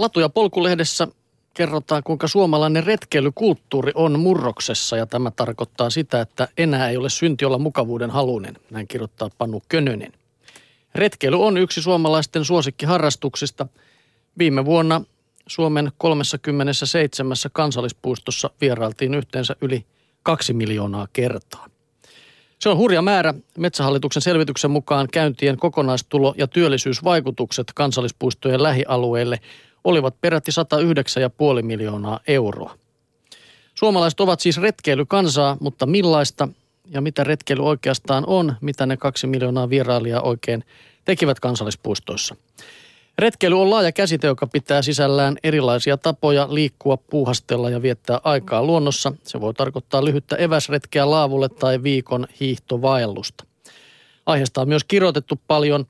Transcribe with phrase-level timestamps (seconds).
[0.00, 1.08] Latu- ja polkulehdessä
[1.54, 7.44] kerrotaan, kuinka suomalainen retkeilykulttuuri on murroksessa ja tämä tarkoittaa sitä, että enää ei ole synti
[7.44, 10.12] olla mukavuuden halunen, näin kirjoittaa Panu Könönen.
[10.94, 13.66] Retkeily on yksi suomalaisten suosikkiharrastuksista.
[14.38, 15.04] Viime vuonna
[15.46, 19.84] Suomen 37 kansallispuistossa vierailtiin yhteensä yli
[20.22, 21.66] kaksi miljoonaa kertaa.
[22.58, 23.34] Se on hurja määrä.
[23.58, 29.40] Metsähallituksen selvityksen mukaan käyntien kokonaistulo ja työllisyysvaikutukset kansallispuistojen lähialueille
[29.84, 30.50] olivat peräti
[31.58, 32.78] 109,5 miljoonaa euroa.
[33.74, 36.48] Suomalaiset ovat siis retkeilykansaa, mutta millaista
[36.86, 40.64] ja mitä retkeily oikeastaan on, mitä ne kaksi miljoonaa vierailijaa oikein
[41.04, 42.36] tekivät kansallispuistoissa.
[43.18, 49.12] Retkeily on laaja käsite, joka pitää sisällään erilaisia tapoja liikkua, puuhastella ja viettää aikaa luonnossa.
[49.22, 53.44] Se voi tarkoittaa lyhyttä eväsretkeä laavulle tai viikon hiihtovaellusta.
[54.26, 55.86] Aiheesta on myös kirjoitettu paljon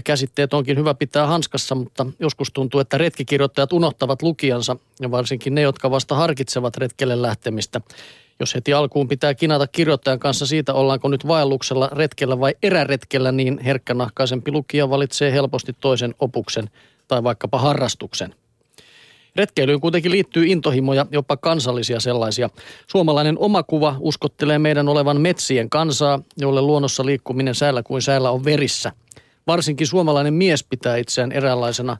[0.00, 5.54] ja käsitteet onkin hyvä pitää hanskassa, mutta joskus tuntuu, että retkikirjoittajat unohtavat lukijansa ja varsinkin
[5.54, 7.80] ne, jotka vasta harkitsevat retkelle lähtemistä.
[8.40, 13.58] Jos heti alkuun pitää kinata kirjoittajan kanssa siitä, ollaanko nyt vaelluksella, retkellä vai eräretkellä, niin
[13.58, 16.70] herkkänahkaisempi lukija valitsee helposti toisen opuksen
[17.08, 18.34] tai vaikkapa harrastuksen.
[19.36, 22.50] Retkeilyyn kuitenkin liittyy intohimoja, jopa kansallisia sellaisia.
[22.86, 28.92] Suomalainen omakuva uskottelee meidän olevan metsien kansaa, jolle luonnossa liikkuminen säällä kuin säällä on verissä.
[29.50, 31.96] Varsinkin suomalainen mies pitää itseään eräänlaisena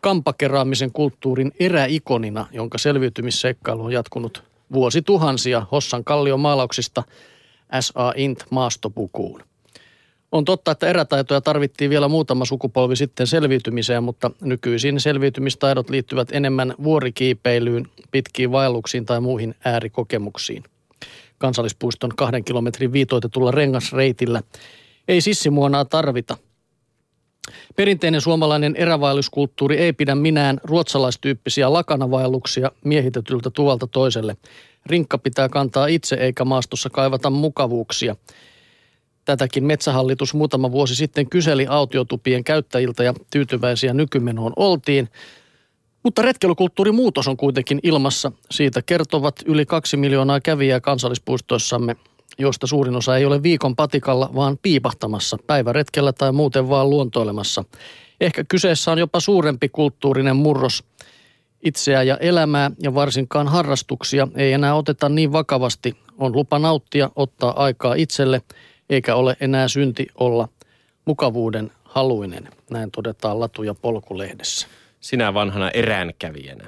[0.00, 7.02] kampakeraamisen kulttuurin eräikonina, jonka selviytymisseikkailu on jatkunut vuosituhansia Hossan kallion maalauksista
[7.80, 8.12] S.A.
[8.16, 9.42] Int maastopukuun.
[10.32, 16.74] On totta, että erätaitoja tarvittiin vielä muutama sukupolvi sitten selviytymiseen, mutta nykyisin selviytymistaidot liittyvät enemmän
[16.82, 20.64] vuorikiipeilyyn, pitkiin vaelluksiin tai muihin äärikokemuksiin.
[21.38, 24.42] Kansallispuiston kahden kilometrin viitoitetulla rengasreitillä
[25.08, 26.36] ei sissimuonaa tarvita.
[27.76, 34.36] Perinteinen suomalainen erävaelluskulttuuri ei pidä minään ruotsalaistyyppisiä lakanavaelluksia miehitetyltä tuolta toiselle.
[34.86, 38.16] Rinkka pitää kantaa itse eikä maastossa kaivata mukavuuksia.
[39.24, 45.08] Tätäkin Metsähallitus muutama vuosi sitten kyseli autiotupien käyttäjiltä ja tyytyväisiä nykymenoon oltiin.
[46.02, 48.32] Mutta retkeilykulttuurin muutos on kuitenkin ilmassa.
[48.50, 51.96] Siitä kertovat yli kaksi miljoonaa kävijää kansallispuistoissamme,
[52.38, 57.64] joista suurin osa ei ole viikon patikalla, vaan piipahtamassa päiväretkellä tai muuten vaan luontoilemassa.
[58.20, 60.84] Ehkä kyseessä on jopa suurempi kulttuurinen murros.
[61.64, 65.96] Itseä ja elämää ja varsinkaan harrastuksia ei enää oteta niin vakavasti.
[66.18, 68.42] On lupa nauttia, ottaa aikaa itselle,
[68.90, 70.48] eikä ole enää synti olla
[71.04, 72.48] mukavuuden haluinen.
[72.70, 74.66] Näin todetaan Latu- ja Polkulehdessä.
[75.00, 76.64] Sinä vanhana eräänkävijänä.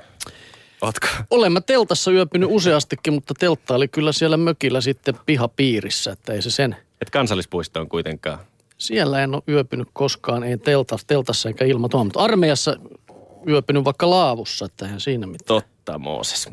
[0.82, 1.06] Ootko?
[1.30, 6.42] Olen mä teltassa yöpynyt useastikin, mutta teltta oli kyllä siellä mökillä sitten pihapiirissä, että ei
[6.42, 6.76] se sen.
[7.00, 8.38] Et kansallispuistoon kuitenkaan.
[8.78, 12.76] Siellä en ole yöpynyt koskaan, ei teltassa, teltassa eikä ilmatoa, mutta armeijassa
[13.48, 15.46] yöpynyt vaikka laavussa, että eihän siinä mitään.
[15.46, 16.48] Totta, Mooses.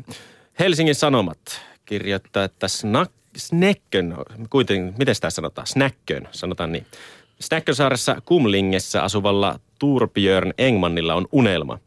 [0.58, 1.38] Helsingin Sanomat
[1.84, 4.16] kirjoittaa, että snack, Snäckön,
[4.50, 5.66] kuitenkin, miten sitä sanotaan?
[5.66, 6.86] Snäckön, sanotaan niin.
[7.40, 11.78] Snäckönsaaressa Kumlingessa asuvalla Turbjörn Engmannilla on unelma.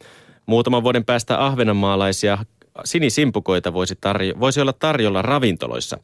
[0.47, 2.38] Muutaman vuoden päästä ahvenanmaalaisia
[2.85, 5.97] sinisimpukoita voisi, tarjo- voisi olla tarjolla ravintoloissa.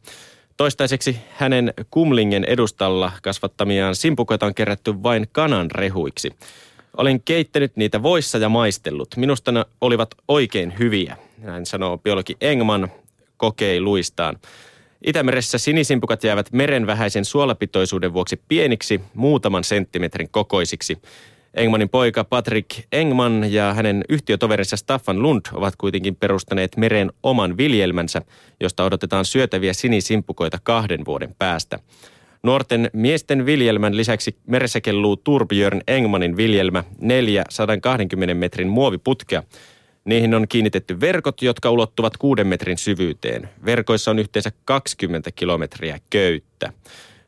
[0.56, 6.30] Toistaiseksi hänen Kumlingen edustalla kasvattamiaan simpukoita on kerätty vain kanan rehuiksi.
[6.96, 9.16] Olen keittänyt niitä voissa ja maistellut.
[9.16, 12.88] Minusta ne olivat oikein hyviä, näin sanoo biologi Engman
[13.36, 14.38] kokeiluistaan.
[15.06, 20.98] Itämeressä sinisimpukat jäävät meren vähäisen suolapitoisuuden vuoksi pieniksi, muutaman senttimetrin kokoisiksi.
[21.54, 28.22] Engmanin poika Patrick Engman ja hänen yhtiötoverinsa Staffan Lund ovat kuitenkin perustaneet mereen oman viljelmänsä,
[28.60, 31.78] josta odotetaan syötäviä sinisimpukoita kahden vuoden päästä.
[32.42, 39.42] Nuorten miesten viljelmän lisäksi meressä kelluu Turbjörn Engmanin viljelmä 420 metrin muoviputkea.
[40.04, 43.48] Niihin on kiinnitetty verkot, jotka ulottuvat kuuden metrin syvyyteen.
[43.64, 46.72] Verkoissa on yhteensä 20 kilometriä köyttä.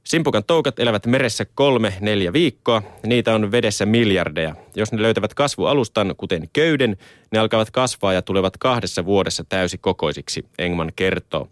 [0.07, 2.83] Simpukan toukat elävät meressä kolme, neljä viikkoa.
[3.07, 4.55] Niitä on vedessä miljardeja.
[4.77, 6.97] Jos ne löytävät kasvualustan, kuten köyden,
[7.33, 11.49] ne alkavat kasvaa ja tulevat kahdessa vuodessa täysi kokoisiksi, Engman kertoo.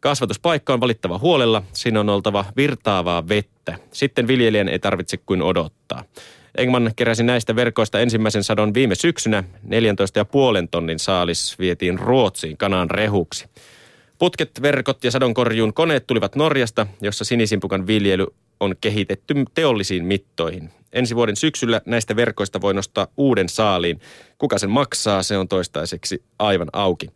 [0.00, 3.78] Kasvatuspaikka on valittava huolella, siinä on oltava virtaavaa vettä.
[3.92, 6.04] Sitten viljelijän ei tarvitse kuin odottaa.
[6.58, 9.44] Engman keräsi näistä verkoista ensimmäisen sadon viime syksynä.
[9.64, 13.46] 14,5 tonnin saalis vietiin Ruotsiin kanaan rehuksi.
[14.18, 18.26] Putket, verkot ja sadonkorjuun koneet tulivat Norjasta, jossa sinisimpukan viljely
[18.60, 20.70] on kehitetty teollisiin mittoihin.
[20.92, 24.00] Ensi vuoden syksyllä näistä verkoista voi nostaa uuden saaliin.
[24.38, 27.06] Kuka sen maksaa, se on toistaiseksi aivan auki.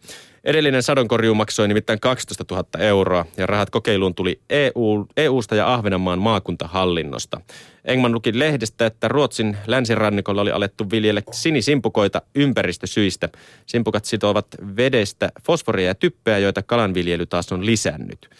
[0.44, 6.18] Edellinen sadonkorjuu maksoi nimittäin 12 000 euroa ja rahat kokeiluun tuli EU, EUsta ja Ahvenanmaan
[6.18, 7.40] maakuntahallinnosta.
[7.84, 13.28] Engman luki lehdestä, että Ruotsin länsirannikolla oli alettu viljellä sinisimpukoita ympäristösyistä.
[13.66, 14.46] Simpukat sitovat
[14.76, 18.30] vedestä fosforia ja typpeä, joita kalanviljely taas on lisännyt.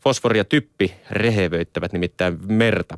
[0.00, 2.96] Fosfori ja typpi rehevöittävät nimittäin merta.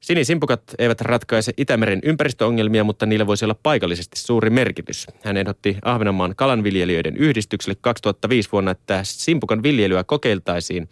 [0.00, 5.06] Sinisimpukat eivät ratkaise Itämeren ympäristöongelmia, mutta niillä voisi olla paikallisesti suuri merkitys.
[5.22, 10.88] Hän ehdotti Ahvenanmaan kalanviljelijöiden yhdistykselle 2005 vuonna, että simpukan viljelyä kokeiltaisiin.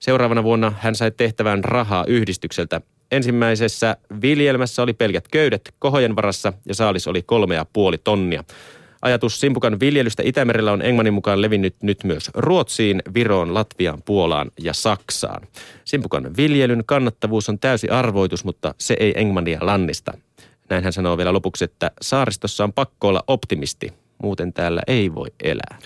[0.00, 2.80] Seuraavana vuonna hän sai tehtävän rahaa yhdistykseltä.
[3.10, 8.44] Ensimmäisessä viljelmässä oli pelkät köydet kohojen varassa ja saalis oli kolme ja puoli tonnia.
[9.02, 14.72] Ajatus simpukan viljelystä Itämerellä on Engmanin mukaan levinnyt nyt myös Ruotsiin, Viroon, Latviaan, Puolaan ja
[14.72, 15.48] Saksaan.
[15.84, 20.12] Simpukan viljelyn kannattavuus on täysi arvoitus, mutta se ei Engmania lannista.
[20.70, 23.92] Näin hän sanoo vielä lopuksi, että saaristossa on pakko olla optimisti,
[24.22, 25.78] muuten täällä ei voi elää.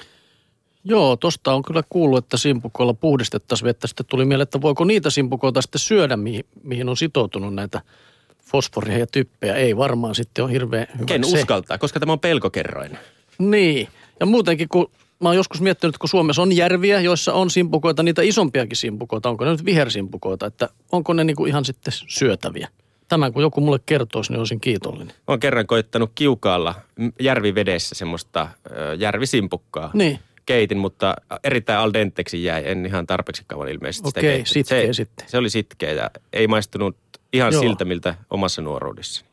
[0.85, 3.87] Joo, tosta on kyllä kuullut, että simpukoilla puhdistettaisiin vettä.
[3.87, 7.81] Sitten tuli mieleen, että voiko niitä simpukoita sitten syödä, mihin, mihin on sitoutunut näitä
[8.53, 9.55] fosforia ja typpeä.
[9.55, 11.39] Ei varmaan sitten ole hirveän hyvä Ken se.
[11.39, 12.99] uskaltaa, koska tämä on pelkokerroin.
[13.39, 13.89] Niin.
[14.21, 14.91] Ja muutenkin, kun
[15.21, 19.29] mä oon joskus miettinyt, kun Suomessa on järviä, joissa on simpukoita, niitä isompiakin simpukoita.
[19.29, 22.69] Onko ne nyt vihersimpukoita, että onko ne niinku ihan sitten syötäviä?
[23.09, 25.15] Tämän kun joku mulle kertoisi, niin olisin kiitollinen.
[25.27, 26.75] Olen kerran koittanut kiukaalla
[27.21, 28.49] järvivedessä semmoista
[28.99, 29.91] järvisimpukkaa.
[29.95, 30.19] Niin.
[30.47, 32.63] Keitin, mutta erittäin al denteksi jäi.
[32.67, 35.29] En ihan tarpeeksi kauan ilmeisesti sitä Okei, sitkeä se, sitten.
[35.29, 36.97] Se oli sitkeä ja ei maistunut
[37.33, 37.63] ihan Joo.
[37.63, 39.25] siltä, miltä omassa nuoruudessa.